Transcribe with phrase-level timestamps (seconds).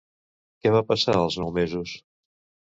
[0.63, 1.97] Què va passar als nous mesos?